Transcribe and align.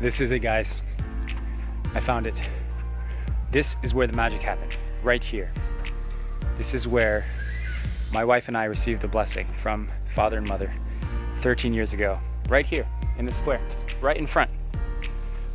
This 0.00 0.20
is 0.20 0.30
it, 0.30 0.38
guys. 0.38 0.80
I 1.92 1.98
found 1.98 2.28
it. 2.28 2.50
This 3.50 3.76
is 3.82 3.94
where 3.94 4.06
the 4.06 4.12
magic 4.12 4.40
happened, 4.40 4.78
right 5.02 5.22
here. 5.22 5.50
This 6.56 6.72
is 6.72 6.86
where 6.86 7.24
my 8.12 8.24
wife 8.24 8.46
and 8.46 8.56
I 8.56 8.64
received 8.64 9.02
the 9.02 9.08
blessing 9.08 9.48
from 9.54 9.90
father 10.14 10.38
and 10.38 10.48
mother 10.48 10.72
13 11.40 11.74
years 11.74 11.94
ago, 11.94 12.20
right 12.48 12.64
here 12.64 12.86
in 13.18 13.26
the 13.26 13.32
square, 13.32 13.60
right 14.00 14.16
in 14.16 14.24
front. 14.24 14.48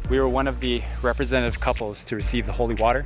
We 0.09 0.19
were 0.19 0.27
one 0.27 0.47
of 0.47 0.59
the 0.59 0.81
representative 1.01 1.61
couples 1.61 2.03
to 2.03 2.17
receive 2.17 2.45
the 2.45 2.51
holy 2.51 2.75
water. 2.75 3.05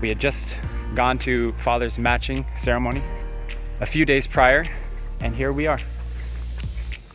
We 0.00 0.08
had 0.08 0.18
just 0.18 0.56
gone 0.96 1.18
to 1.20 1.52
father's 1.52 2.00
matching 2.00 2.44
ceremony 2.56 3.04
a 3.80 3.86
few 3.86 4.04
days 4.04 4.26
prior, 4.26 4.64
and 5.20 5.36
here 5.36 5.52
we 5.52 5.68
are, 5.68 5.78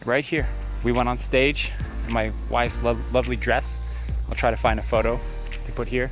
right 0.06 0.24
here. 0.24 0.48
We 0.86 0.94
went 0.94 1.10
on 1.10 1.18
stage 1.18 1.72
my 2.12 2.32
wife's 2.50 2.82
lo- 2.82 3.00
lovely 3.12 3.36
dress. 3.36 3.80
I'll 4.30 4.36
try 4.36 4.52
to 4.52 4.58
find 4.58 4.80
a 4.80 4.84
photo 4.84 5.20
to 5.66 5.72
put 5.74 5.88
here. 5.88 6.12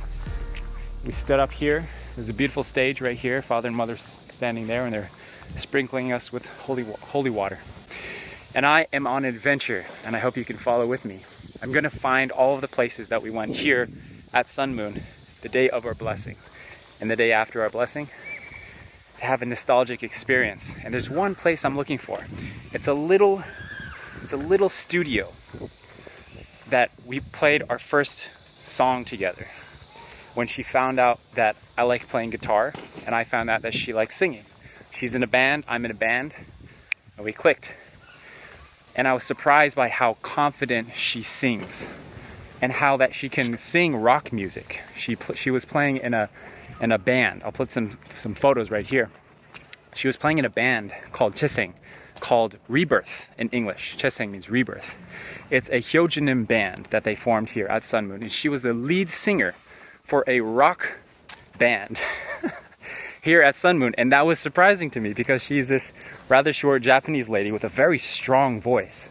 We 1.04 1.12
stood 1.12 1.40
up 1.40 1.52
here. 1.52 1.88
There's 2.14 2.28
a 2.28 2.34
beautiful 2.34 2.62
stage 2.62 3.00
right 3.00 3.16
here. 3.16 3.42
Father 3.42 3.68
and 3.68 3.76
mother 3.76 3.96
standing 3.96 4.66
there, 4.66 4.84
and 4.84 4.94
they're 4.94 5.10
sprinkling 5.56 6.12
us 6.12 6.32
with 6.32 6.46
holy, 6.60 6.84
holy 6.84 7.30
water. 7.30 7.58
And 8.54 8.66
I 8.66 8.86
am 8.92 9.06
on 9.06 9.24
an 9.24 9.34
adventure, 9.34 9.84
and 10.04 10.14
I 10.14 10.18
hope 10.18 10.36
you 10.36 10.44
can 10.44 10.56
follow 10.56 10.86
with 10.86 11.04
me. 11.04 11.20
I'm 11.62 11.72
going 11.72 11.84
to 11.84 11.90
find 11.90 12.30
all 12.30 12.54
of 12.54 12.60
the 12.60 12.68
places 12.68 13.08
that 13.08 13.22
we 13.22 13.30
went 13.30 13.56
here 13.56 13.88
at 14.34 14.48
Sun 14.48 14.74
Moon 14.74 15.00
the 15.42 15.48
day 15.48 15.70
of 15.70 15.86
our 15.86 15.94
blessing 15.94 16.36
and 17.00 17.10
the 17.10 17.16
day 17.16 17.32
after 17.32 17.62
our 17.62 17.70
blessing 17.70 18.08
to 19.18 19.24
have 19.24 19.42
a 19.42 19.46
nostalgic 19.46 20.02
experience. 20.02 20.74
And 20.84 20.92
there's 20.92 21.10
one 21.10 21.34
place 21.34 21.64
I'm 21.64 21.76
looking 21.76 21.98
for. 21.98 22.24
It's 22.72 22.88
a 22.88 22.94
little 22.94 23.42
it's 24.22 24.32
a 24.32 24.36
little 24.36 24.68
studio 24.68 25.28
that 26.72 26.90
we 27.06 27.20
played 27.20 27.62
our 27.68 27.78
first 27.78 28.30
song 28.64 29.04
together. 29.04 29.46
When 30.34 30.46
she 30.46 30.62
found 30.62 30.98
out 30.98 31.20
that 31.34 31.54
I 31.76 31.82
like 31.82 32.08
playing 32.08 32.30
guitar 32.30 32.72
and 33.04 33.14
I 33.14 33.24
found 33.24 33.50
out 33.50 33.60
that 33.62 33.74
she 33.74 33.92
likes 33.92 34.16
singing. 34.16 34.44
She's 34.90 35.14
in 35.14 35.22
a 35.22 35.26
band, 35.26 35.64
I'm 35.68 35.84
in 35.84 35.90
a 35.90 35.94
band, 35.94 36.32
and 37.16 37.26
we 37.26 37.32
clicked. 37.32 37.70
And 38.96 39.06
I 39.06 39.12
was 39.12 39.22
surprised 39.22 39.76
by 39.76 39.90
how 39.90 40.14
confident 40.22 40.94
she 40.94 41.20
sings 41.20 41.86
and 42.62 42.72
how 42.72 42.96
that 42.96 43.14
she 43.14 43.28
can 43.28 43.58
sing 43.58 43.94
rock 43.94 44.32
music. 44.32 44.82
She 44.96 45.18
she 45.34 45.50
was 45.50 45.66
playing 45.66 45.98
in 45.98 46.14
a 46.14 46.30
in 46.80 46.90
a 46.90 46.98
band. 46.98 47.42
I'll 47.44 47.52
put 47.52 47.70
some 47.70 47.98
some 48.14 48.34
photos 48.34 48.70
right 48.70 48.86
here. 48.86 49.10
She 49.94 50.06
was 50.06 50.16
playing 50.16 50.38
in 50.38 50.46
a 50.46 50.50
band 50.50 50.92
called 51.12 51.34
Chiseng, 51.34 51.74
called 52.22 52.56
Rebirth 52.68 53.30
in 53.36 53.48
English. 53.50 53.96
Chiseng 53.98 54.30
means 54.30 54.48
rebirth. 54.48 54.96
It's 55.50 55.68
a 55.70 55.80
Hyojinim 55.80 56.46
band 56.46 56.86
that 56.90 57.02
they 57.02 57.16
formed 57.16 57.50
here 57.50 57.66
at 57.66 57.82
Sun 57.84 58.06
Moon, 58.06 58.22
and 58.22 58.32
she 58.32 58.48
was 58.48 58.62
the 58.62 58.72
lead 58.72 59.10
singer 59.10 59.54
for 60.04 60.22
a 60.28 60.38
rock 60.40 60.88
band 61.58 62.00
here 63.22 63.42
at 63.42 63.56
Sun 63.56 63.80
Moon, 63.80 63.92
and 63.98 64.12
that 64.12 64.24
was 64.24 64.38
surprising 64.38 64.88
to 64.92 65.00
me 65.00 65.12
because 65.12 65.42
she's 65.42 65.66
this 65.66 65.92
rather 66.28 66.52
short 66.52 66.82
Japanese 66.82 67.28
lady 67.28 67.50
with 67.50 67.64
a 67.64 67.68
very 67.68 67.98
strong 67.98 68.60
voice 68.60 69.10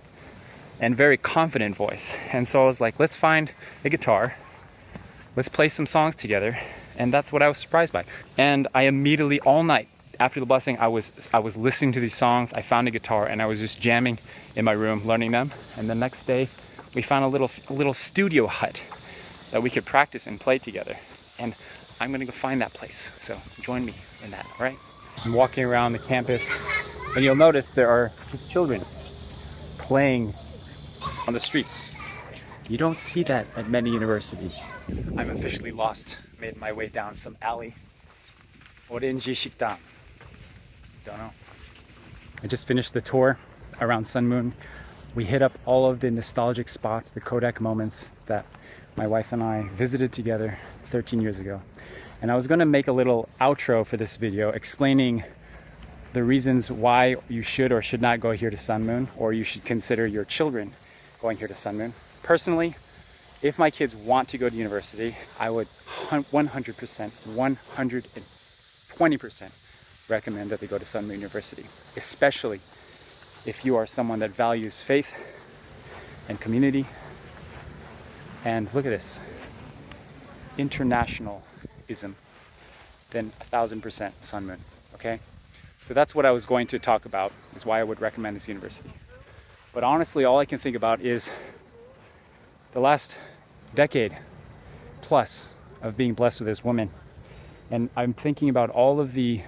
and 0.79 0.95
very 0.95 1.17
confident 1.17 1.75
voice. 1.75 2.15
And 2.31 2.47
so 2.47 2.63
I 2.63 2.65
was 2.65 2.79
like, 2.79 2.97
let's 2.97 3.17
find 3.17 3.51
a 3.83 3.89
guitar, 3.89 4.35
let's 5.35 5.49
play 5.49 5.67
some 5.67 5.85
songs 5.85 6.15
together, 6.15 6.57
and 6.97 7.13
that's 7.13 7.33
what 7.33 7.41
I 7.41 7.49
was 7.49 7.57
surprised 7.57 7.91
by. 7.91 8.05
And 8.37 8.69
I 8.73 8.83
immediately 8.83 9.41
all 9.41 9.63
night 9.63 9.89
after 10.21 10.39
the 10.39 10.45
blessing, 10.45 10.77
I 10.77 10.87
was 10.87 11.11
I 11.33 11.39
was 11.39 11.57
listening 11.57 11.93
to 11.93 11.99
these 11.99 12.13
songs. 12.13 12.53
I 12.53 12.61
found 12.61 12.87
a 12.87 12.91
guitar 12.91 13.25
and 13.25 13.41
I 13.41 13.47
was 13.47 13.59
just 13.59 13.81
jamming 13.81 14.19
in 14.55 14.63
my 14.63 14.73
room, 14.73 15.03
learning 15.03 15.31
them. 15.31 15.51
And 15.77 15.89
the 15.89 15.95
next 15.95 16.25
day, 16.25 16.47
we 16.93 17.01
found 17.01 17.25
a 17.25 17.27
little 17.27 17.49
a 17.69 17.73
little 17.73 17.95
studio 17.95 18.45
hut 18.45 18.79
that 19.49 19.63
we 19.63 19.69
could 19.71 19.85
practice 19.85 20.27
and 20.27 20.39
play 20.39 20.59
together. 20.59 20.95
And 21.39 21.55
I'm 21.99 22.11
gonna 22.11 22.25
go 22.25 22.31
find 22.31 22.61
that 22.61 22.71
place. 22.71 23.11
So 23.17 23.35
join 23.61 23.83
me 23.83 23.95
in 24.23 24.29
that. 24.31 24.45
All 24.45 24.63
right. 24.65 24.77
I'm 25.25 25.33
walking 25.33 25.65
around 25.65 25.93
the 25.93 25.99
campus, 25.99 26.43
and 27.15 27.25
you'll 27.25 27.35
notice 27.35 27.71
there 27.71 27.89
are 27.89 28.11
children 28.49 28.81
playing 29.79 30.33
on 31.27 31.33
the 31.33 31.39
streets. 31.39 31.89
You 32.69 32.77
don't 32.77 32.99
see 32.99 33.23
that 33.23 33.47
at 33.55 33.67
many 33.69 33.89
universities. 33.89 34.69
I'm 35.17 35.31
officially 35.31 35.71
lost. 35.71 36.17
Made 36.39 36.57
my 36.57 36.71
way 36.71 36.87
down 36.87 37.15
some 37.15 37.37
alley. 37.41 37.73
Orenji 38.89 39.35
Shikdan. 39.35 39.77
Don't 41.05 41.17
know. 41.17 41.31
I 42.43 42.47
just 42.47 42.67
finished 42.67 42.93
the 42.93 43.01
tour 43.01 43.39
around 43.79 44.05
Sun 44.05 44.27
Moon. 44.27 44.53
We 45.15 45.25
hit 45.25 45.41
up 45.41 45.53
all 45.65 45.89
of 45.89 45.99
the 45.99 46.11
nostalgic 46.11 46.69
spots, 46.69 47.09
the 47.09 47.21
Kodak 47.21 47.59
moments 47.59 48.05
that 48.27 48.45
my 48.95 49.07
wife 49.07 49.33
and 49.33 49.41
I 49.41 49.63
visited 49.69 50.13
together 50.13 50.59
13 50.91 51.19
years 51.19 51.39
ago. 51.39 51.59
And 52.21 52.31
I 52.31 52.35
was 52.35 52.45
going 52.45 52.59
to 52.59 52.67
make 52.67 52.87
a 52.87 52.91
little 52.91 53.27
outro 53.39 53.83
for 53.85 53.97
this 53.97 54.17
video 54.17 54.49
explaining 54.49 55.23
the 56.13 56.23
reasons 56.23 56.69
why 56.69 57.15
you 57.29 57.41
should 57.41 57.71
or 57.71 57.81
should 57.81 58.01
not 58.01 58.19
go 58.19 58.31
here 58.31 58.51
to 58.51 58.57
Sun 58.57 58.85
Moon, 58.85 59.07
or 59.17 59.33
you 59.33 59.43
should 59.43 59.65
consider 59.65 60.05
your 60.05 60.25
children 60.25 60.71
going 61.19 61.37
here 61.37 61.47
to 61.47 61.55
Sun 61.55 61.77
Moon. 61.77 61.93
Personally, 62.21 62.75
if 63.41 63.57
my 63.57 63.71
kids 63.71 63.95
want 63.95 64.29
to 64.29 64.37
go 64.37 64.49
to 64.49 64.55
university, 64.55 65.15
I 65.39 65.49
would 65.49 65.65
100%, 65.65 67.35
120% 67.35 69.70
recommend 70.11 70.49
that 70.51 70.59
they 70.59 70.67
go 70.67 70.77
to 70.77 70.85
Sun 70.85 71.07
Moon 71.07 71.15
University, 71.15 71.63
especially 71.95 72.57
if 73.45 73.63
you 73.63 73.75
are 73.77 73.87
someone 73.87 74.19
that 74.19 74.31
values 74.31 74.83
faith 74.83 75.11
and 76.29 76.39
community. 76.39 76.85
And 78.45 78.71
look 78.73 78.85
at 78.85 78.89
this 78.89 79.17
internationalism, 80.57 82.15
then 83.11 83.31
a 83.39 83.43
thousand 83.45 83.81
percent 83.81 84.13
Sun 84.23 84.45
Moon. 84.45 84.57
Okay? 84.95 85.19
So 85.83 85.93
that's 85.93 86.13
what 86.13 86.25
I 86.25 86.31
was 86.31 86.45
going 86.45 86.67
to 86.67 86.79
talk 86.79 87.05
about, 87.05 87.31
is 87.55 87.65
why 87.65 87.79
I 87.79 87.83
would 87.83 88.01
recommend 88.01 88.35
this 88.35 88.47
university. 88.47 88.91
But 89.73 89.83
honestly, 89.83 90.25
all 90.25 90.37
I 90.37 90.45
can 90.45 90.59
think 90.59 90.75
about 90.75 91.01
is 91.01 91.31
the 92.73 92.79
last 92.79 93.17
decade 93.73 94.15
plus 95.01 95.47
of 95.81 95.97
being 95.97 96.13
blessed 96.13 96.41
with 96.41 96.47
this 96.47 96.63
woman. 96.63 96.89
And 97.71 97.89
I'm 97.95 98.13
thinking 98.13 98.49
about 98.49 98.69
all 98.69 98.99
of 98.99 99.13
the 99.13 99.41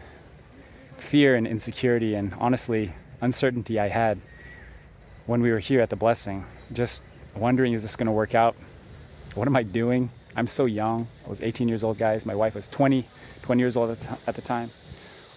fear 1.04 1.36
and 1.36 1.46
insecurity 1.46 2.16
and 2.16 2.34
honestly 2.40 2.94
uncertainty 3.22 3.80
I 3.80 3.90
had 3.90 4.20
when 5.26 5.42
we 5.42 5.52
were 5.52 5.60
here 5.60 5.82
at 5.82 5.90
the 5.90 5.96
blessing. 5.96 6.46
Just 6.72 7.02
wondering, 7.36 7.74
is 7.74 7.82
this 7.82 7.96
going 7.96 8.08
to 8.08 8.12
work 8.12 8.34
out? 8.34 8.56
What 9.36 9.48
am 9.48 9.56
I 9.56 9.64
doing? 9.64 10.10
I'm 10.36 10.48
so 10.48 10.66
young. 10.66 11.08
I 11.26 11.30
was 11.30 11.42
18 11.42 11.68
years 11.68 11.84
old, 11.84 11.98
guys. 11.98 12.26
My 12.26 12.36
wife 12.36 12.56
was 12.56 12.68
20, 12.70 13.06
20 13.44 13.60
years 13.62 13.76
old 13.76 13.92
at 13.92 14.36
the 14.36 14.42
time. 14.42 14.70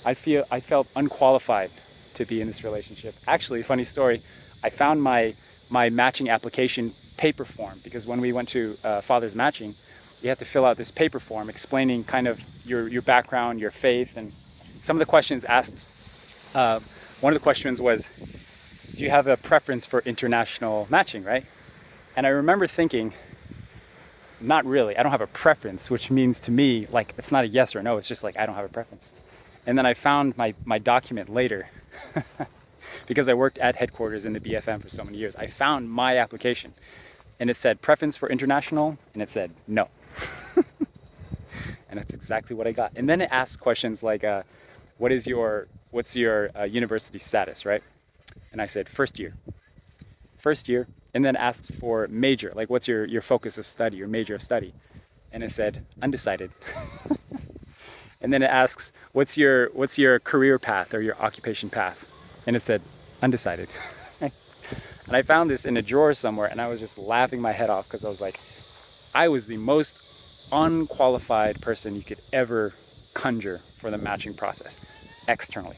I 0.06 0.14
feel 0.14 0.44
I 0.50 0.60
felt 0.60 0.90
unqualified 0.96 1.70
to 2.14 2.24
be 2.24 2.40
in 2.40 2.46
this 2.46 2.64
relationship. 2.64 3.14
Actually, 3.26 3.62
funny 3.62 3.84
story. 3.84 4.16
I 4.64 4.70
found 4.70 5.02
my 5.02 5.34
my 5.70 5.90
matching 5.90 6.30
application 6.30 6.92
paper 7.18 7.44
form 7.44 7.74
because 7.82 8.06
when 8.06 8.20
we 8.20 8.32
went 8.32 8.48
to 8.50 8.74
uh, 8.84 9.00
Father's 9.00 9.34
Matching, 9.34 9.74
you 10.22 10.28
have 10.28 10.38
to 10.38 10.44
fill 10.44 10.64
out 10.64 10.76
this 10.76 10.92
paper 10.92 11.18
form 11.18 11.50
explaining 11.50 12.04
kind 12.04 12.28
of 12.28 12.40
your 12.64 12.88
your 12.88 13.02
background, 13.02 13.58
your 13.60 13.72
faith, 13.72 14.16
and 14.16 14.32
some 14.86 14.94
of 14.94 15.00
the 15.00 15.06
questions 15.06 15.44
asked, 15.44 16.54
uh, 16.54 16.78
one 17.20 17.32
of 17.32 17.40
the 17.40 17.42
questions 17.42 17.80
was, 17.80 18.06
do 18.96 19.02
you 19.02 19.10
have 19.10 19.26
a 19.26 19.36
preference 19.36 19.84
for 19.84 20.00
international 20.06 20.86
matching, 20.88 21.24
right? 21.24 21.44
And 22.14 22.24
I 22.24 22.30
remember 22.30 22.68
thinking, 22.68 23.12
not 24.40 24.64
really. 24.64 24.96
I 24.96 25.02
don't 25.02 25.10
have 25.10 25.20
a 25.20 25.26
preference, 25.26 25.90
which 25.90 26.08
means 26.08 26.38
to 26.40 26.52
me, 26.52 26.86
like, 26.92 27.14
it's 27.18 27.32
not 27.32 27.42
a 27.42 27.48
yes 27.48 27.74
or 27.74 27.82
no. 27.82 27.96
It's 27.96 28.06
just 28.06 28.22
like, 28.22 28.38
I 28.38 28.46
don't 28.46 28.54
have 28.54 28.64
a 28.64 28.68
preference. 28.68 29.12
And 29.66 29.76
then 29.76 29.86
I 29.86 29.94
found 29.94 30.38
my, 30.38 30.54
my 30.64 30.78
document 30.78 31.34
later 31.34 31.68
because 33.08 33.28
I 33.28 33.34
worked 33.34 33.58
at 33.58 33.74
headquarters 33.74 34.24
in 34.24 34.34
the 34.34 34.40
BFM 34.40 34.82
for 34.82 34.88
so 34.88 35.02
many 35.02 35.18
years. 35.18 35.34
I 35.34 35.48
found 35.48 35.90
my 35.90 36.16
application 36.18 36.74
and 37.40 37.50
it 37.50 37.56
said 37.56 37.82
preference 37.82 38.16
for 38.16 38.28
international 38.28 38.98
and 39.14 39.20
it 39.20 39.30
said 39.30 39.50
no. 39.66 39.88
and 41.90 41.98
that's 41.98 42.14
exactly 42.14 42.54
what 42.54 42.68
I 42.68 42.72
got. 42.72 42.92
And 42.94 43.08
then 43.08 43.20
it 43.20 43.30
asked 43.32 43.58
questions 43.58 44.04
like, 44.04 44.22
uh, 44.22 44.44
what 44.98 45.12
is 45.12 45.26
your 45.26 45.68
what's 45.90 46.16
your 46.16 46.50
uh, 46.58 46.64
university 46.64 47.18
status, 47.18 47.64
right? 47.64 47.82
And 48.52 48.60
I 48.60 48.66
said 48.66 48.88
first 48.88 49.18
year, 49.18 49.34
first 50.36 50.68
year, 50.68 50.86
and 51.14 51.24
then 51.24 51.36
asked 51.36 51.72
for 51.74 52.06
major, 52.08 52.52
like 52.54 52.70
what's 52.70 52.88
your 52.88 53.04
your 53.04 53.22
focus 53.22 53.58
of 53.58 53.66
study, 53.66 53.96
your 53.96 54.08
major 54.08 54.34
of 54.34 54.42
study, 54.42 54.72
and 55.32 55.42
it 55.42 55.50
said 55.50 55.84
undecided. 56.02 56.50
and 58.20 58.32
then 58.32 58.42
it 58.42 58.50
asks 58.50 58.92
what's 59.12 59.36
your 59.36 59.68
what's 59.70 59.98
your 59.98 60.18
career 60.20 60.58
path 60.58 60.94
or 60.94 61.00
your 61.00 61.16
occupation 61.16 61.70
path, 61.70 62.12
and 62.46 62.56
it 62.56 62.62
said 62.62 62.82
undecided. 63.22 63.68
and 64.20 65.16
I 65.16 65.22
found 65.22 65.50
this 65.50 65.64
in 65.64 65.76
a 65.76 65.82
drawer 65.82 66.14
somewhere, 66.14 66.48
and 66.50 66.60
I 66.60 66.68
was 66.68 66.80
just 66.80 66.98
laughing 66.98 67.40
my 67.40 67.52
head 67.52 67.70
off 67.70 67.86
because 67.86 68.04
I 68.04 68.08
was 68.08 68.20
like, 68.20 68.38
I 69.14 69.28
was 69.28 69.46
the 69.46 69.56
most 69.58 70.50
unqualified 70.52 71.60
person 71.60 71.94
you 71.94 72.02
could 72.02 72.20
ever 72.32 72.72
conjure 73.16 73.56
for 73.58 73.90
the 73.90 73.96
matching 73.98 74.34
process 74.34 75.24
externally. 75.26 75.76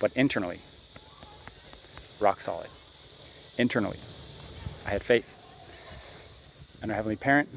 But 0.00 0.16
internally, 0.16 0.58
rock 2.20 2.40
solid. 2.40 2.70
Internally, 3.58 3.98
I 4.86 4.90
had 4.90 5.02
faith. 5.02 5.40
and 6.80 6.90
our 6.90 6.96
Heavenly 6.96 7.16
Parent. 7.16 7.48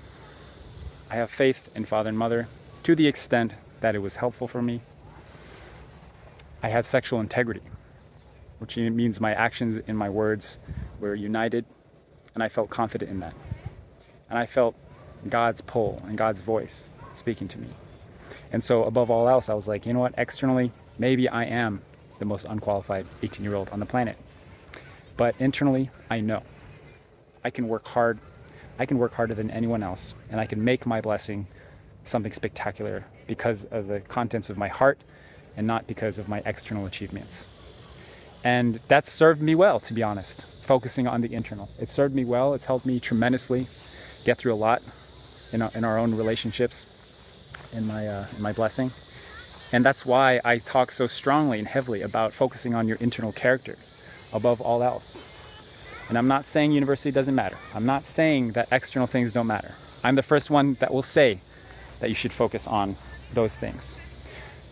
I 1.11 1.15
have 1.15 1.29
faith 1.29 1.71
in 1.75 1.85
Father 1.85 2.09
and 2.09 2.17
Mother 2.17 2.47
to 2.83 2.95
the 2.95 3.07
extent 3.07 3.53
that 3.81 3.95
it 3.95 3.99
was 3.99 4.15
helpful 4.15 4.47
for 4.47 4.61
me. 4.61 4.81
I 6.63 6.69
had 6.69 6.85
sexual 6.85 7.19
integrity, 7.21 7.61
which 8.59 8.77
means 8.77 9.21
my 9.21 9.33
actions 9.33 9.81
and 9.87 9.97
my 9.97 10.09
words 10.09 10.57
were 10.99 11.13
united, 11.13 11.65
and 12.33 12.43
I 12.43 12.49
felt 12.49 12.69
confident 12.71 13.11
in 13.11 13.19
that. 13.19 13.35
And 14.29 14.39
I 14.39 14.47
felt 14.47 14.75
God's 15.29 15.61
pull 15.61 16.01
and 16.07 16.17
God's 16.17 16.41
voice 16.41 16.85
speaking 17.13 17.47
to 17.49 17.59
me. 17.59 17.67
And 18.55 18.63
so, 18.63 18.85
above 18.85 19.11
all 19.11 19.27
else, 19.27 19.49
I 19.49 19.53
was 19.53 19.67
like, 19.67 19.85
you 19.85 19.91
know 19.91 19.99
what, 19.99 20.13
externally, 20.17 20.71
maybe 20.97 21.27
I 21.27 21.43
am 21.43 21.81
the 22.19 22.23
most 22.23 22.45
unqualified 22.45 23.05
18 23.21 23.43
year 23.43 23.53
old 23.53 23.69
on 23.71 23.81
the 23.81 23.85
planet. 23.85 24.15
But 25.17 25.35
internally, 25.39 25.89
I 26.09 26.21
know 26.21 26.41
I 27.43 27.49
can 27.49 27.67
work 27.67 27.85
hard. 27.85 28.17
I 28.79 28.85
can 28.85 28.97
work 28.97 29.13
harder 29.13 29.33
than 29.33 29.51
anyone 29.51 29.83
else, 29.83 30.15
and 30.31 30.39
I 30.39 30.45
can 30.45 30.63
make 30.63 30.85
my 30.85 31.01
blessing 31.01 31.47
something 32.05 32.31
spectacular 32.31 33.03
because 33.27 33.65
of 33.71 33.87
the 33.87 33.99
contents 33.99 34.49
of 34.49 34.57
my 34.57 34.69
heart 34.69 34.99
and 35.57 35.67
not 35.67 35.85
because 35.85 36.17
of 36.17 36.29
my 36.29 36.41
external 36.45 36.85
achievements. 36.85 38.41
And 38.45 38.75
that's 38.87 39.11
served 39.11 39.41
me 39.41 39.55
well, 39.55 39.81
to 39.81 39.93
be 39.93 40.01
honest, 40.01 40.63
focusing 40.63 41.07
on 41.07 41.19
the 41.19 41.33
internal. 41.33 41.67
It 41.81 41.89
served 41.89 42.15
me 42.15 42.23
well. 42.23 42.53
It's 42.53 42.65
helped 42.65 42.85
me 42.85 43.01
tremendously 43.01 43.65
get 44.23 44.37
through 44.37 44.53
a 44.53 44.55
lot 44.55 44.81
in 45.51 45.61
our, 45.61 45.71
in 45.75 45.83
our 45.83 45.97
own 45.97 46.15
relationships, 46.15 46.94
in 47.75 47.87
my, 47.87 48.07
uh, 48.07 48.25
in 48.35 48.43
my 48.43 48.53
blessing. 48.53 48.91
And 49.73 49.83
that's 49.83 50.05
why 50.05 50.39
I 50.45 50.59
talk 50.59 50.91
so 50.91 51.07
strongly 51.07 51.59
and 51.59 51.67
heavily 51.67 52.01
about 52.01 52.33
focusing 52.33 52.73
on 52.73 52.87
your 52.87 52.97
internal 52.97 53.31
character 53.31 53.75
above 54.33 54.61
all 54.61 54.83
else. 54.83 56.05
And 56.09 56.17
I'm 56.17 56.27
not 56.27 56.45
saying 56.45 56.71
university 56.71 57.11
doesn't 57.11 57.35
matter. 57.35 57.57
I'm 57.73 57.85
not 57.85 58.03
saying 58.03 58.51
that 58.51 58.67
external 58.71 59.07
things 59.07 59.33
don't 59.33 59.47
matter. 59.47 59.73
I'm 60.03 60.15
the 60.15 60.23
first 60.23 60.51
one 60.51 60.75
that 60.75 60.93
will 60.93 61.03
say 61.03 61.39
that 61.99 62.09
you 62.09 62.15
should 62.15 62.31
focus 62.31 62.67
on 62.67 62.95
those 63.33 63.55
things. 63.55 63.97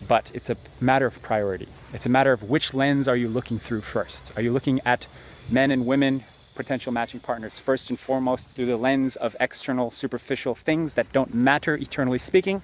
But 0.06 0.30
it's 0.34 0.50
a 0.50 0.56
matter 0.80 1.06
of 1.06 1.20
priority. 1.22 1.68
It's 1.92 2.06
a 2.06 2.10
matter 2.10 2.32
of 2.32 2.48
which 2.48 2.74
lens 2.74 3.08
are 3.08 3.16
you 3.16 3.28
looking 3.28 3.58
through 3.58 3.80
first? 3.80 4.32
Are 4.36 4.42
you 4.42 4.52
looking 4.52 4.80
at 4.84 5.06
men 5.50 5.70
and 5.70 5.86
women, 5.86 6.22
potential 6.54 6.92
matching 6.92 7.20
partners, 7.20 7.58
first 7.58 7.90
and 7.90 7.98
foremost 7.98 8.50
through 8.50 8.66
the 8.66 8.76
lens 8.76 9.16
of 9.16 9.36
external, 9.40 9.90
superficial 9.90 10.54
things 10.54 10.94
that 10.94 11.12
don't 11.12 11.34
matter, 11.34 11.74
eternally 11.76 12.18
speaking? 12.18 12.62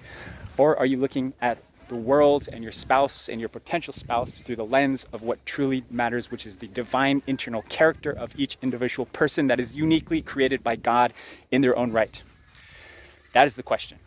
Or 0.56 0.76
are 0.78 0.86
you 0.86 0.96
looking 0.96 1.32
at 1.40 1.58
the 1.88 1.96
world 1.96 2.48
and 2.52 2.62
your 2.62 2.72
spouse 2.72 3.28
and 3.28 3.40
your 3.40 3.48
potential 3.48 3.92
spouse 3.92 4.36
through 4.36 4.56
the 4.56 4.64
lens 4.64 5.04
of 5.12 5.22
what 5.22 5.44
truly 5.44 5.82
matters, 5.90 6.30
which 6.30 6.46
is 6.46 6.58
the 6.58 6.68
divine 6.68 7.20
internal 7.26 7.62
character 7.62 8.12
of 8.12 8.38
each 8.38 8.56
individual 8.62 9.06
person 9.06 9.48
that 9.48 9.58
is 9.58 9.72
uniquely 9.72 10.22
created 10.22 10.62
by 10.62 10.76
God 10.76 11.12
in 11.50 11.60
their 11.62 11.76
own 11.76 11.90
right? 11.92 12.22
That 13.32 13.46
is 13.46 13.56
the 13.56 13.62
question. 13.62 13.98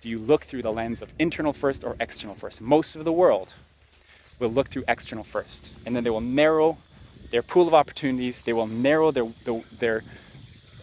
Do 0.00 0.08
you 0.08 0.18
look 0.18 0.44
through 0.44 0.62
the 0.62 0.72
lens 0.72 1.02
of 1.02 1.12
internal 1.18 1.52
first 1.52 1.84
or 1.84 1.96
external 2.00 2.36
first? 2.36 2.60
Most 2.60 2.96
of 2.96 3.04
the 3.04 3.12
world 3.12 3.52
will 4.38 4.50
look 4.50 4.68
through 4.68 4.84
external 4.88 5.24
first, 5.24 5.70
and 5.86 5.94
then 5.94 6.04
they 6.04 6.10
will 6.10 6.20
narrow 6.20 6.76
their 7.32 7.42
pool 7.42 7.66
of 7.66 7.74
opportunities, 7.74 8.42
they 8.42 8.52
will 8.52 8.68
narrow 8.68 9.10
their, 9.10 9.24
their 9.80 10.02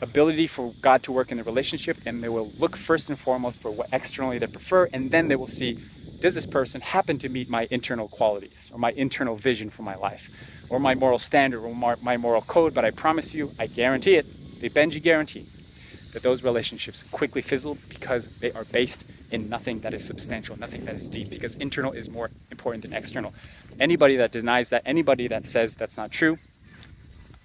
ability 0.01 0.48
for 0.48 0.74
God 0.81 1.04
to 1.04 1.12
work 1.12 1.31
in 1.31 1.38
the 1.38 1.44
relationship, 1.44 1.98
and 2.06 2.22
they 2.22 2.30
will 2.30 2.51
look 2.60 2.75
first 2.75 3.10
and 3.10 3.18
foremost 3.18 3.60
for 3.60 3.72
what 3.72 3.88
externally 3.94 4.40
they 4.40 4.48
prefer, 4.48 4.90
and 4.92 5.12
then 5.12 5.28
they 5.28 5.36
will 5.36 5.48
see 5.48 5.78
does 6.22 6.36
this 6.36 6.46
person 6.46 6.81
happen 6.81 7.18
to 7.19 7.30
meet 7.30 7.50
my 7.50 7.66
internal 7.72 8.10
qualities 8.10 8.69
or 8.74 8.78
my 8.78 8.92
internal 8.92 9.38
vision 9.38 9.69
for 9.69 9.84
my 9.84 9.96
life 9.96 10.68
or 10.69 10.78
my 10.78 10.94
moral 10.94 11.18
standard 11.18 11.62
or 11.62 11.96
my 12.04 12.18
moral 12.18 12.42
code? 12.42 12.74
But 12.74 12.84
I 12.84 12.92
promise 12.92 13.34
you, 13.34 13.52
I 13.57 13.68
guarantee 13.68 14.16
it, 14.16 14.25
the 14.60 14.69
Benjy 14.69 15.02
guarantee 15.02 15.45
that 16.12 16.22
those 16.22 16.44
relationships 16.44 17.04
quickly 17.04 17.42
fizzle 17.42 17.78
because 17.88 18.28
they 18.40 18.52
are 18.52 18.66
based 18.66 19.06
in 19.31 19.48
nothing 19.48 19.80
that 19.81 19.94
is 19.94 20.06
substantial, 20.06 20.60
nothing 20.60 20.84
that 20.86 20.95
is 20.95 21.07
deep, 21.07 21.30
because 21.30 21.56
internal 21.56 21.94
is 21.94 22.10
more 22.10 22.31
important 22.59 22.83
than 22.83 22.91
external. 22.91 23.33
Anybody 23.79 24.17
that 24.17 24.33
denies 24.33 24.69
that, 24.71 24.81
anybody 24.85 25.29
that 25.29 25.45
says 25.45 25.75
that's 25.75 25.95
not 25.95 26.11
true, 26.11 26.38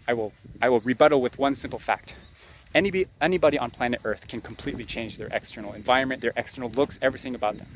I 0.09 0.15
will, 0.15 0.33
I 0.61 0.69
will 0.69 0.81
rebuttal 0.81 1.21
with 1.21 1.39
one 1.39 1.55
simple 1.55 1.79
fact. 1.79 2.15
Anybody, 2.75 3.07
anybody 3.21 3.57
on 3.57 3.71
planet 3.71 4.01
Earth 4.03 4.27
can 4.27 4.41
completely 4.41 4.85
change 4.85 5.17
their 5.17 5.29
external 5.29 5.73
environment, 5.73 6.21
their 6.21 6.33
external 6.37 6.69
looks, 6.71 6.99
everything 7.01 7.37
about 7.37 7.57
them. 7.59 7.69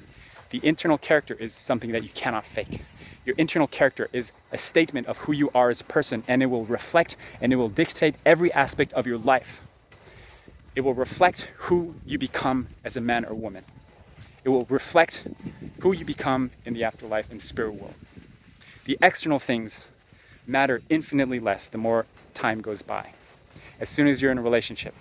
The 0.51 0.61
internal 0.65 0.99
character 0.99 1.35
is 1.35 1.55
something 1.55 1.93
that 1.93 2.03
you 2.03 2.09
cannot 2.09 2.45
fake. 2.45 2.83
Your 3.25 3.37
internal 3.39 3.69
character 3.69 4.09
is 4.13 4.33
a 4.51 4.59
statement 4.59 5.07
of 5.07 5.19
who 5.19 5.33
you 5.33 5.51
are 5.55 5.71
as 5.71 5.81
a 5.81 5.85
person, 5.85 6.25
and 6.27 6.43
it 6.43 6.47
will 6.47 6.65
reflect 6.65 7.17
and 7.41 7.53
it 7.53 7.57
will 7.57 7.69
dictate 7.69 8.17
every 8.27 8.53
aspect 8.53 8.93
of 8.95 9.07
your 9.07 9.19
life. 9.19 9.63
It 10.75 10.81
will 10.81 10.95
reflect 10.95 11.53
who 11.57 11.95
you 12.05 12.19
become 12.19 12.67
as 12.85 12.97
a 12.97 13.01
man 13.01 13.25
or 13.25 13.35
woman. 13.35 13.63
It 14.43 14.49
will 14.49 14.65
reflect 14.65 15.23
who 15.81 15.93
you 15.93 16.05
become 16.05 16.51
in 16.65 16.75
the 16.75 16.85
afterlife 16.85 17.31
and 17.31 17.41
spirit 17.41 17.75
world. 17.75 17.95
The 18.85 18.99
external 19.01 19.39
things 19.39 19.87
matter 20.47 20.83
infinitely 20.89 21.41
less 21.41 21.69
the 21.69 21.79
more 21.79 22.07
time 22.35 22.61
goes 22.61 22.83
by. 22.83 23.13
As 23.81 23.89
soon 23.89 24.09
as 24.09 24.21
you're 24.21 24.33
in 24.33 24.39
a 24.39 24.43
relationship, 24.43 24.95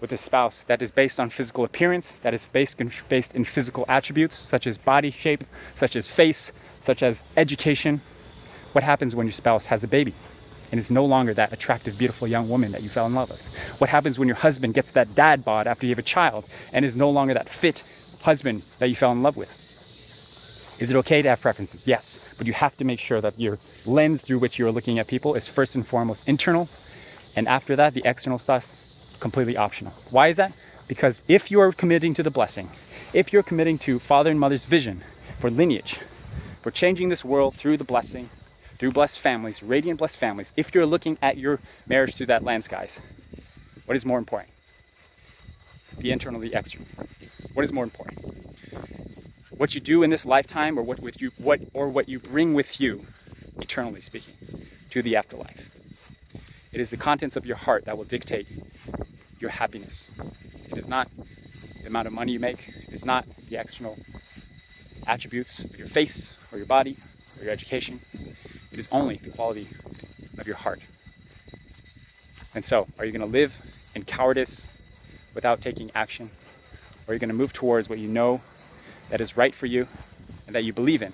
with 0.00 0.12
a 0.12 0.16
spouse 0.16 0.62
that 0.64 0.82
is 0.82 0.90
based 0.90 1.18
on 1.18 1.30
physical 1.30 1.64
appearance, 1.64 2.12
that 2.22 2.34
is 2.34 2.46
based 2.46 2.80
in, 2.80 2.90
based 3.08 3.34
in 3.34 3.44
physical 3.44 3.84
attributes 3.88 4.36
such 4.36 4.66
as 4.66 4.76
body 4.76 5.10
shape, 5.10 5.42
such 5.74 5.96
as 5.96 6.06
face, 6.06 6.52
such 6.80 7.02
as 7.02 7.22
education. 7.36 8.00
What 8.72 8.84
happens 8.84 9.14
when 9.14 9.26
your 9.26 9.32
spouse 9.32 9.66
has 9.66 9.84
a 9.84 9.88
baby 9.88 10.14
and 10.70 10.78
is 10.78 10.90
no 10.90 11.04
longer 11.04 11.32
that 11.34 11.52
attractive, 11.52 11.98
beautiful 11.98 12.28
young 12.28 12.48
woman 12.48 12.72
that 12.72 12.82
you 12.82 12.88
fell 12.88 13.06
in 13.06 13.14
love 13.14 13.30
with? 13.30 13.76
What 13.78 13.88
happens 13.88 14.18
when 14.18 14.28
your 14.28 14.36
husband 14.36 14.74
gets 14.74 14.92
that 14.92 15.14
dad 15.14 15.44
bod 15.44 15.66
after 15.66 15.86
you 15.86 15.90
have 15.90 15.98
a 15.98 16.02
child 16.02 16.44
and 16.72 16.84
is 16.84 16.96
no 16.96 17.10
longer 17.10 17.34
that 17.34 17.48
fit 17.48 17.82
husband 18.22 18.62
that 18.80 18.88
you 18.88 18.96
fell 18.96 19.12
in 19.12 19.22
love 19.22 19.36
with? 19.36 19.65
Is 20.78 20.90
it 20.90 20.96
okay 20.96 21.22
to 21.22 21.28
have 21.30 21.40
preferences? 21.40 21.88
Yes, 21.88 22.34
but 22.36 22.46
you 22.46 22.52
have 22.52 22.76
to 22.76 22.84
make 22.84 23.00
sure 23.00 23.20
that 23.22 23.38
your 23.38 23.56
lens 23.86 24.20
through 24.20 24.40
which 24.40 24.58
you're 24.58 24.70
looking 24.70 24.98
at 24.98 25.08
people 25.08 25.34
is 25.34 25.48
first 25.48 25.74
and 25.74 25.86
foremost 25.86 26.28
internal, 26.28 26.68
and 27.36 27.48
after 27.48 27.76
that, 27.76 27.94
the 27.94 28.02
external 28.04 28.38
stuff 28.38 29.18
completely 29.20 29.56
optional. 29.56 29.92
Why 30.10 30.28
is 30.28 30.36
that? 30.36 30.52
Because 30.86 31.22
if 31.28 31.50
you're 31.50 31.72
committing 31.72 32.12
to 32.14 32.22
the 32.22 32.30
blessing, 32.30 32.68
if 33.14 33.32
you're 33.32 33.42
committing 33.42 33.78
to 33.80 33.98
father 33.98 34.30
and 34.30 34.38
mother's 34.38 34.66
vision 34.66 35.02
for 35.38 35.50
lineage, 35.50 35.98
for 36.60 36.70
changing 36.70 37.08
this 37.08 37.24
world 37.24 37.54
through 37.54 37.78
the 37.78 37.84
blessing, 37.84 38.28
through 38.76 38.92
blessed 38.92 39.18
families, 39.18 39.62
radiant 39.62 39.98
blessed 39.98 40.18
families, 40.18 40.52
if 40.56 40.74
you're 40.74 40.84
looking 40.84 41.16
at 41.22 41.38
your 41.38 41.58
marriage 41.86 42.14
through 42.14 42.26
that 42.26 42.44
lens, 42.44 42.68
guys, 42.68 43.00
what 43.86 43.96
is 43.96 44.04
more 44.04 44.18
important? 44.18 44.52
The 45.98 46.12
internal, 46.12 46.40
the 46.40 46.52
external. 46.52 46.86
What 47.54 47.64
is 47.64 47.72
more 47.72 47.84
important? 47.84 48.35
What 49.56 49.74
you 49.74 49.80
do 49.80 50.02
in 50.02 50.10
this 50.10 50.26
lifetime, 50.26 50.78
or 50.78 50.82
what 50.82 51.00
with 51.00 51.22
you, 51.22 51.32
what 51.38 51.60
or 51.72 51.88
what 51.88 52.08
you 52.08 52.18
bring 52.18 52.52
with 52.52 52.78
you, 52.78 53.06
eternally 53.58 54.02
speaking, 54.02 54.34
to 54.90 55.00
the 55.00 55.16
afterlife. 55.16 55.70
It 56.72 56.80
is 56.80 56.90
the 56.90 56.98
contents 56.98 57.36
of 57.36 57.46
your 57.46 57.56
heart 57.56 57.86
that 57.86 57.96
will 57.96 58.04
dictate 58.04 58.46
your 59.40 59.48
happiness. 59.48 60.10
It 60.70 60.76
is 60.76 60.88
not 60.88 61.08
the 61.80 61.86
amount 61.86 62.06
of 62.06 62.12
money 62.12 62.32
you 62.32 62.40
make, 62.40 62.68
it 62.68 62.92
is 62.92 63.06
not 63.06 63.24
the 63.48 63.56
external 63.56 63.96
attributes 65.06 65.64
of 65.64 65.78
your 65.78 65.88
face 65.88 66.36
or 66.52 66.58
your 66.58 66.66
body 66.66 66.98
or 67.38 67.44
your 67.44 67.52
education. 67.52 68.00
It 68.72 68.78
is 68.78 68.90
only 68.92 69.16
the 69.16 69.30
quality 69.30 69.68
of 70.38 70.46
your 70.46 70.56
heart. 70.56 70.80
And 72.54 72.62
so, 72.62 72.88
are 72.98 73.06
you 73.06 73.12
going 73.12 73.20
to 73.20 73.26
live 73.26 73.56
in 73.94 74.04
cowardice 74.04 74.66
without 75.34 75.62
taking 75.62 75.90
action? 75.94 76.30
Or 77.06 77.12
are 77.12 77.14
you 77.14 77.20
going 77.20 77.30
to 77.30 77.34
move 77.34 77.54
towards 77.54 77.88
what 77.88 77.98
you 77.98 78.08
know 78.08 78.42
that 79.10 79.20
is 79.20 79.36
right 79.36 79.54
for 79.54 79.66
you 79.66 79.88
and 80.46 80.54
that 80.54 80.64
you 80.64 80.72
believe 80.72 81.02
in 81.02 81.12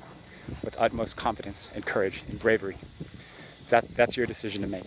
with 0.64 0.76
utmost 0.78 1.16
confidence 1.16 1.70
and 1.74 1.84
courage 1.84 2.22
and 2.28 2.38
bravery? 2.38 2.76
That, 3.70 3.88
that's 3.88 4.16
your 4.16 4.26
decision 4.26 4.62
to 4.62 4.68
make. 4.68 4.84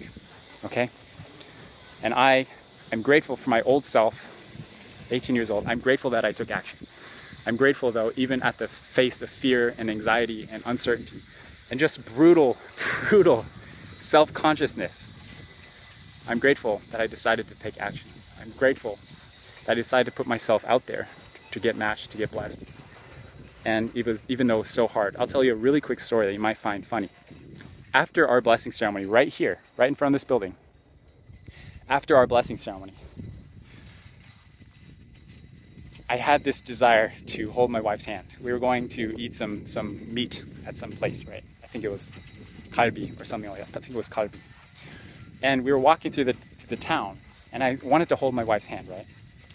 Okay? 0.66 0.90
And 2.04 2.14
I 2.14 2.46
am 2.92 3.02
grateful 3.02 3.36
for 3.36 3.50
my 3.50 3.62
old 3.62 3.86
self, 3.86 5.12
18 5.12 5.36
years 5.36 5.50
old. 5.50 5.66
I'm 5.68 5.80
grateful 5.80 6.12
that 6.12 6.26
I 6.26 6.32
took 6.32 6.52
action. 6.52 6.88
I'm 7.48 7.58
grateful, 7.58 7.92
though, 7.92 8.12
even 8.16 8.42
at 8.42 8.58
the 8.58 8.68
face 8.68 9.22
of 9.22 9.30
fear 9.30 9.74
and 9.78 9.90
anxiety 9.90 10.48
and 10.52 10.64
uncertainty 10.66 11.20
and 11.70 11.80
just 11.80 12.16
brutal, 12.16 12.58
brutal 13.10 13.44
self 13.44 14.34
consciousness, 14.34 16.26
I'm 16.28 16.40
grateful 16.40 16.82
that 16.92 17.02
I 17.02 17.08
decided 17.08 17.48
to 17.48 17.60
take 17.60 17.80
action. 17.80 18.10
I'm 18.42 18.52
grateful 18.58 18.98
that 19.66 19.74
I 19.74 19.76
decided 19.76 20.10
to 20.10 20.16
put 20.16 20.28
myself 20.28 20.66
out 20.66 20.86
there 20.88 21.08
to 21.52 21.60
get 21.60 21.76
matched, 21.76 22.12
to 22.12 22.18
get 22.18 22.32
blessed. 22.32 22.64
And 23.66 23.92
was, 23.94 24.24
even 24.28 24.48
though 24.48 24.58
it 24.58 24.60
was 24.60 24.70
so 24.70 24.88
hard, 24.88 25.16
I'll 25.18 25.28
tell 25.28 25.44
you 25.44 25.54
a 25.54 25.56
really 25.56 25.82
quick 25.82 26.00
story 26.00 26.28
that 26.28 26.34
you 26.34 26.40
might 26.40 26.58
find 26.58 26.86
funny. 26.86 27.10
After 27.94 28.28
our 28.28 28.40
blessing 28.42 28.72
ceremony, 28.72 29.06
right 29.06 29.28
here, 29.28 29.60
right 29.78 29.88
in 29.88 29.96
front 29.96 30.14
of 30.14 30.22
this 30.22 30.26
building, 30.26 30.56
after 31.90 32.16
our 32.16 32.28
blessing 32.28 32.58
ceremony, 32.58 32.94
I 36.08 36.18
had 36.18 36.44
this 36.44 36.62
desire 36.62 37.14
to 37.28 37.52
hold 37.52 37.72
my 37.72 37.82
wife's 37.82 38.06
hand. 38.06 38.28
We 38.40 38.52
were 38.52 38.60
going 38.60 38.90
to 38.90 39.16
eat 39.18 39.34
some 39.34 39.66
some 39.66 40.14
meat 40.14 40.44
at 40.68 40.78
some 40.78 40.92
place, 40.92 41.26
right? 41.26 41.44
I 41.64 41.68
think 41.68 41.84
it 41.84 41.92
was 41.92 42.12
Kalbi 42.70 43.20
or 43.20 43.26
something 43.26 43.50
like 43.50 43.60
that. 43.60 43.70
I 43.76 43.80
think 43.80 43.96
it 43.96 43.98
was 43.98 44.10
Kalbi. 44.10 44.40
And 45.42 45.64
we 45.64 45.72
were 45.72 45.80
walking 45.80 46.12
through 46.12 46.26
the, 46.26 46.38
the 46.68 46.76
town, 46.76 47.18
and 47.52 47.64
I 47.64 47.78
wanted 47.82 48.10
to 48.10 48.16
hold 48.16 48.36
my 48.36 48.44
wife's 48.44 48.68
hand, 48.68 48.88
right? 48.88 49.06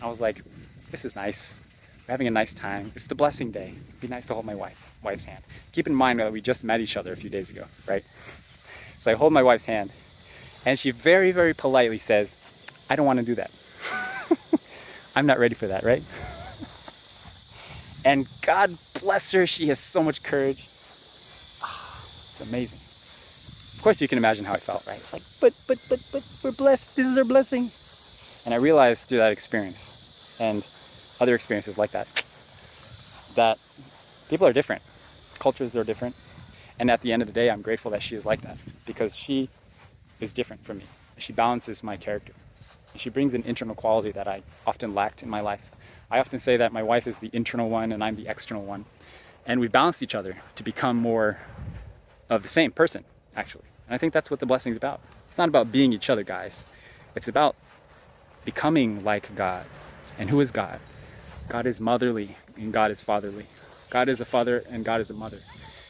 I 0.03 0.09
was 0.09 0.21
like, 0.21 0.43
this 0.91 1.05
is 1.05 1.15
nice. 1.15 1.61
We're 2.11 2.15
having 2.15 2.27
a 2.27 2.33
nice 2.33 2.55
time. 2.55 2.91
It's 2.97 3.07
the 3.07 3.15
blessing 3.15 3.53
day. 3.53 3.73
It'd 3.89 4.01
be 4.01 4.09
nice 4.09 4.27
to 4.27 4.35
hold 4.35 4.45
my 4.45 4.57
wife, 4.57 4.99
wife's 5.01 5.25
hand. 5.25 5.45
Keep 5.71 5.87
in 5.87 5.95
mind 5.95 6.19
that 6.19 6.33
we 6.33 6.41
just 6.41 6.65
met 6.65 6.81
each 6.81 6.97
other 6.97 7.13
a 7.13 7.17
few 7.17 7.31
days 7.31 7.51
ago, 7.51 7.67
right? 7.87 8.03
So 8.99 9.13
I 9.13 9.15
hold 9.15 9.33
my 9.33 9.45
wife's 9.45 9.65
hand, 9.65 9.93
and 10.67 10.77
she 10.77 10.91
very, 10.91 11.31
very 11.31 11.55
politely 11.55 11.99
says, 11.99 12.35
I 12.91 12.97
don't 12.97 13.07
want 13.07 13.21
to 13.21 13.25
do 13.25 13.37
that. 13.37 13.53
I'm 15.15 15.27
not 15.27 15.39
ready 15.39 15.55
for 15.55 15.69
that, 15.69 15.85
right? 15.85 16.03
And 18.05 18.27
God 18.45 18.71
bless 19.01 19.31
her, 19.31 19.47
she 19.47 19.69
has 19.69 19.79
so 19.79 20.03
much 20.03 20.25
courage. 20.25 20.59
Ah, 21.63 21.95
it's 22.03 22.51
amazing. 22.51 23.79
Of 23.79 23.85
course, 23.85 24.03
you 24.03 24.09
can 24.09 24.19
imagine 24.19 24.45
how 24.45 24.55
I 24.55 24.59
felt, 24.59 24.85
right? 24.89 24.99
It's 24.99 25.13
like, 25.13 25.23
but, 25.41 25.55
but, 25.69 25.79
but, 25.89 26.05
but, 26.11 26.25
we're 26.43 26.57
blessed. 26.57 26.97
This 26.97 27.07
is 27.07 27.17
our 27.17 27.25
blessing. 27.25 27.71
And 28.47 28.53
I 28.53 28.57
realized 28.57 29.09
through 29.09 29.19
that 29.19 29.31
experience 29.31 30.41
and 30.41 30.67
other 31.21 31.35
experiences 31.35 31.79
like 31.79 31.91
that, 31.91 32.07
that 33.37 33.59
people 34.29 34.47
are 34.47 34.53
different, 34.53 34.83
cultures 35.39 35.77
are 35.77 35.85
different. 35.85 36.17
And 36.79 36.91
at 36.91 37.03
the 37.03 37.13
end 37.13 37.21
of 37.21 37.29
the 37.29 37.35
day, 37.35 37.51
I'm 37.51 37.61
grateful 37.61 37.91
that 37.91 38.03
she 38.03 38.17
is 38.17 38.25
like 38.25 38.41
that 38.41 38.57
because 38.87 39.15
she 39.15 39.51
is 40.19 40.33
different 40.33 40.65
from 40.65 40.79
me. 40.79 40.85
She 41.19 41.33
balances 41.33 41.83
my 41.83 41.97
character. 41.97 42.33
She 42.97 43.11
brings 43.11 43.35
an 43.35 43.43
internal 43.43 43.75
quality 43.75 44.13
that 44.13 44.27
I 44.27 44.43
often 44.67 44.95
lacked 44.95 45.23
in 45.23 45.29
my 45.29 45.41
life. 45.43 45.71
I 46.11 46.19
often 46.19 46.41
say 46.41 46.57
that 46.57 46.73
my 46.73 46.83
wife 46.83 47.07
is 47.07 47.19
the 47.19 47.31
internal 47.33 47.69
one 47.69 47.93
and 47.93 48.03
I'm 48.03 48.17
the 48.17 48.29
external 48.29 48.65
one. 48.65 48.87
And 49.47 49.61
we 49.61 49.69
balance 49.69 50.03
each 50.03 50.15
other 50.15 50.37
to 50.57 50.63
become 50.63 50.97
more 50.97 51.39
of 52.29 52.43
the 52.43 52.49
same 52.49 52.73
person, 52.73 53.05
actually. 53.37 53.65
And 53.87 53.95
I 53.95 53.99
think 53.99 54.13
that's 54.13 54.31
what 54.31 54.41
the 54.41 54.47
blessing 54.47 54.71
is 54.71 54.77
about. 54.77 55.01
It's 55.27 55.39
not 55.39 55.49
about 55.49 55.71
being 55.71 55.93
each 55.93 56.11
other, 56.11 56.23
guys. 56.23 56.67
It's 57.15 57.29
about 57.29 57.57
becoming 58.45 59.05
like 59.05 59.35
God. 59.35 59.67
And 60.19 60.31
who 60.31 60.41
is 60.41 60.51
God? 60.51 60.81
God 61.51 61.67
is 61.67 61.81
motherly 61.81 62.37
and 62.57 62.73
God 62.73 62.91
is 62.91 63.03
fatherly. 63.03 63.47
God 63.91 64.09
is 64.09 64.23
a 64.23 64.25
father 64.25 64.63
and 64.71 64.85
God 64.85 65.03
is 65.03 65.11
a 65.11 65.15
mother. 65.15 65.39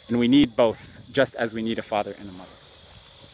And 0.08 0.18
we 0.18 0.26
need 0.26 0.56
both, 0.56 1.08
just 1.12 1.36
as 1.36 1.54
we 1.54 1.62
need 1.62 1.78
a 1.78 1.82
father 1.82 2.12
and 2.18 2.28
a 2.28 2.32
mother. 2.32 2.50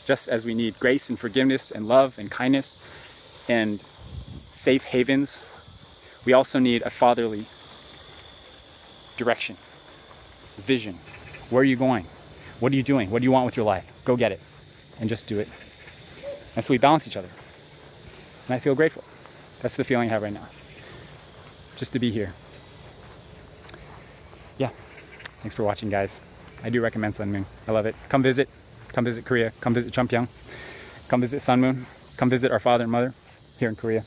Just 0.07 0.29
as 0.29 0.45
we 0.45 0.53
need 0.55 0.79
grace 0.79 1.09
and 1.09 1.19
forgiveness 1.19 1.71
and 1.71 1.89
love 1.89 2.19
and 2.19 2.31
kindness 2.31 3.47
and 3.49 3.81
safe 3.81 4.85
havens 4.85 5.43
we 6.27 6.33
also 6.33 6.59
need 6.59 6.83
a 6.83 6.91
fatherly 6.91 7.47
direction, 9.17 9.55
vision. 10.67 10.95
Where 11.51 11.61
are 11.61 11.65
you 11.65 11.77
going? 11.77 12.05
What 12.59 12.73
are 12.73 12.75
you 12.75 12.83
doing? 12.83 13.11
What 13.11 13.21
do 13.21 13.25
you 13.25 13.31
want 13.31 13.47
with 13.47 13.57
your 13.57 13.65
life? 13.65 14.03
Go 14.05 14.17
get 14.17 14.33
it 14.33 14.41
and 15.01 15.09
just 15.09 15.29
do 15.29 15.39
it. 15.39 15.47
And 16.57 16.65
so 16.65 16.71
we 16.71 16.79
balance 16.79 17.07
each 17.07 17.17
other. 17.17 17.29
And 17.29 18.55
I 18.55 18.59
feel 18.59 18.75
grateful. 18.75 19.05
That's 19.63 19.77
the 19.77 19.85
feeling 19.85 20.11
I 20.11 20.13
have 20.13 20.23
right 20.23 20.33
now. 20.33 20.47
Just 21.77 21.93
to 21.93 21.99
be 21.99 22.11
here. 22.11 22.33
Yeah. 24.59 24.71
Thanks 25.43 25.55
for 25.55 25.63
watching, 25.63 25.91
guys. 25.91 26.21
I 26.65 26.71
do 26.71 26.81
recommend 26.83 27.15
Sun 27.15 27.31
Moon. 27.31 27.45
I 27.69 27.73
love 27.73 27.87
it. 27.87 27.95
Come 28.09 28.23
visit. 28.23 28.49
Come 28.89 29.05
visit 29.05 29.25
Korea. 29.25 29.53
Come 29.61 29.75
visit 29.75 29.93
Cheongbuk. 29.93 30.29
Come 31.09 31.21
visit 31.21 31.41
Sun 31.41 31.61
Moon. 31.61 31.77
Come 32.17 32.31
visit 32.31 32.51
our 32.51 32.59
father 32.59 32.85
and 32.85 32.91
mother 32.91 33.13
here 33.59 33.69
in 33.69 33.77
Korea. 33.77 34.01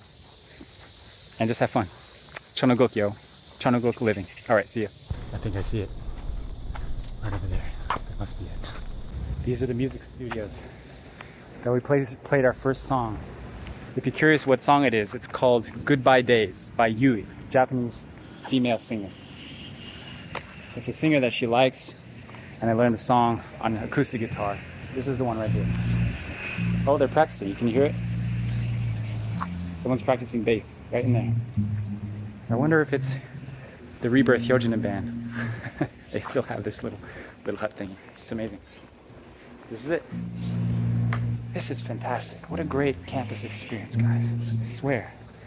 And 1.39 1.47
just 1.47 1.59
have 1.59 1.69
fun. 1.69 1.85
Chonoguk, 1.85 2.95
yo. 2.95 3.09
Chonoguk 3.09 4.01
living. 4.01 4.25
All 4.49 4.55
right, 4.55 4.65
see 4.65 4.81
you. 4.81 4.87
I 4.87 5.37
think 5.37 5.55
I 5.55 5.61
see 5.61 5.81
it. 5.81 5.89
Right 7.23 7.33
over 7.33 7.47
there. 7.47 7.61
That 7.87 8.19
must 8.19 8.39
be 8.39 8.45
it. 8.45 9.45
These 9.45 9.61
are 9.61 9.67
the 9.67 9.73
music 9.73 10.01
studios 10.01 10.59
that 11.63 11.71
we 11.71 11.79
played 11.79 12.45
our 12.45 12.53
first 12.53 12.83
song. 12.83 13.19
If 13.95 14.05
you're 14.05 14.15
curious 14.15 14.47
what 14.47 14.61
song 14.61 14.85
it 14.85 14.93
is, 14.93 15.13
it's 15.13 15.27
called 15.27 15.69
Goodbye 15.85 16.21
Days 16.21 16.69
by 16.75 16.87
Yui, 16.87 17.25
Japanese 17.49 18.05
female 18.47 18.79
singer. 18.79 19.09
It's 20.75 20.87
a 20.87 20.93
singer 20.93 21.19
that 21.21 21.33
she 21.33 21.47
likes, 21.47 21.95
and 22.61 22.69
I 22.69 22.73
learned 22.73 22.93
the 22.93 22.99
song 22.99 23.41
on 23.59 23.75
acoustic 23.77 24.21
guitar. 24.21 24.57
This 24.93 25.07
is 25.07 25.17
the 25.17 25.23
one 25.23 25.39
right 25.39 25.49
here. 25.49 25.65
Oh, 26.87 26.97
they're 26.97 27.07
practicing. 27.07 27.53
Can 27.55 27.67
you 27.67 27.73
hear 27.73 27.85
it? 27.85 27.95
Someone's 29.75 30.01
practicing 30.01 30.43
bass 30.43 30.79
right 30.91 31.03
in 31.03 31.13
there. 31.13 31.33
I 32.49 32.55
wonder 32.55 32.81
if 32.81 32.93
it's 32.93 33.15
the 34.01 34.09
Rebirth 34.09 34.41
Hyojin 34.41 34.81
band. 34.81 35.33
they 36.11 36.19
still 36.19 36.43
have 36.43 36.63
this 36.63 36.83
little 36.83 36.99
little 37.45 37.59
hut 37.59 37.73
thingy. 37.75 37.95
It's 38.21 38.31
amazing. 38.31 38.59
This 39.69 39.85
is 39.85 39.91
it. 39.91 40.03
This 41.53 41.71
is 41.71 41.81
fantastic. 41.81 42.49
What 42.49 42.59
a 42.59 42.63
great 42.63 43.05
campus 43.05 43.43
experience, 43.43 43.95
guys. 43.95 44.29
I 44.31 44.61
swear. 44.61 45.13